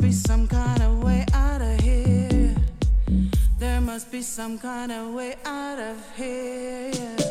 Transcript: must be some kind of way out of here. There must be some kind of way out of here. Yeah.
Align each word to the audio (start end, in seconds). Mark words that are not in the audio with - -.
must 0.00 0.06
be 0.06 0.12
some 0.12 0.46
kind 0.46 0.80
of 0.80 1.02
way 1.02 1.26
out 1.32 1.60
of 1.60 1.80
here. 1.80 2.54
There 3.58 3.80
must 3.80 4.12
be 4.12 4.22
some 4.22 4.56
kind 4.56 4.92
of 4.92 5.12
way 5.12 5.34
out 5.44 5.80
of 5.80 5.96
here. 6.16 6.92
Yeah. 6.94 7.27